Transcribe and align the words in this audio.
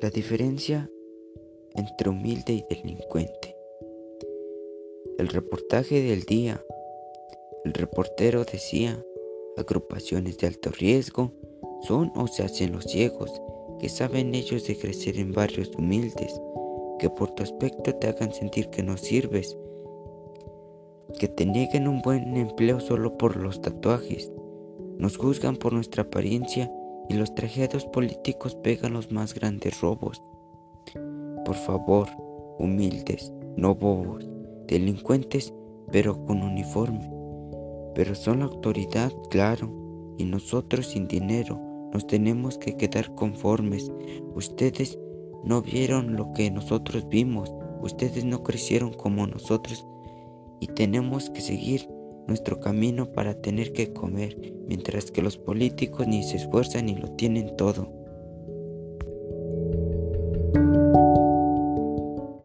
La 0.00 0.10
diferencia 0.10 0.88
entre 1.74 2.08
humilde 2.08 2.52
y 2.52 2.64
delincuente. 2.70 3.56
El 5.18 5.26
reportaje 5.26 6.00
del 6.00 6.22
día. 6.22 6.64
El 7.64 7.72
reportero 7.72 8.44
decía, 8.44 9.04
agrupaciones 9.56 10.38
de 10.38 10.46
alto 10.46 10.70
riesgo 10.70 11.32
son 11.82 12.12
o 12.14 12.28
se 12.28 12.44
hacen 12.44 12.70
los 12.70 12.84
ciegos, 12.84 13.42
que 13.80 13.88
saben 13.88 14.36
ellos 14.36 14.68
de 14.68 14.78
crecer 14.78 15.18
en 15.18 15.32
barrios 15.32 15.72
humildes, 15.76 16.40
que 17.00 17.10
por 17.10 17.32
tu 17.32 17.42
aspecto 17.42 17.92
te 17.96 18.06
hagan 18.06 18.32
sentir 18.32 18.70
que 18.70 18.84
no 18.84 18.96
sirves, 18.98 19.58
que 21.18 21.26
te 21.26 21.44
nieguen 21.44 21.88
un 21.88 22.02
buen 22.02 22.36
empleo 22.36 22.78
solo 22.78 23.18
por 23.18 23.36
los 23.36 23.60
tatuajes, 23.60 24.30
nos 24.96 25.16
juzgan 25.16 25.56
por 25.56 25.72
nuestra 25.72 26.04
apariencia 26.04 26.72
y 27.08 27.14
los 27.14 27.34
trajeados 27.34 27.86
políticos 27.86 28.54
pegan 28.56 28.92
los 28.92 29.10
más 29.10 29.34
grandes 29.34 29.80
robos. 29.80 30.22
Por 31.44 31.54
favor, 31.54 32.08
humildes, 32.58 33.32
no 33.56 33.74
bobos, 33.74 34.28
delincuentes, 34.66 35.54
pero 35.90 36.24
con 36.26 36.42
uniforme. 36.42 37.10
Pero 37.94 38.14
son 38.14 38.40
la 38.40 38.46
autoridad, 38.46 39.12
claro, 39.30 39.72
y 40.18 40.24
nosotros 40.24 40.86
sin 40.88 41.08
dinero 41.08 41.58
nos 41.92 42.06
tenemos 42.06 42.58
que 42.58 42.76
quedar 42.76 43.14
conformes. 43.14 43.90
Ustedes 44.34 44.98
no 45.44 45.62
vieron 45.62 46.16
lo 46.16 46.32
que 46.32 46.50
nosotros 46.50 47.08
vimos, 47.08 47.52
ustedes 47.80 48.24
no 48.24 48.42
crecieron 48.42 48.92
como 48.92 49.26
nosotros 49.26 49.86
y 50.60 50.66
tenemos 50.66 51.30
que 51.30 51.40
seguir 51.40 51.88
nuestro 52.28 52.60
camino 52.60 53.12
para 53.12 53.34
tener 53.34 53.72
que 53.72 53.92
comer, 53.92 54.36
mientras 54.68 55.10
que 55.10 55.22
los 55.22 55.36
políticos 55.36 56.06
ni 56.06 56.22
se 56.22 56.36
esfuerzan 56.36 56.86
ni 56.86 56.94
lo 56.94 57.10
tienen 57.16 57.56
todo. 57.56 57.90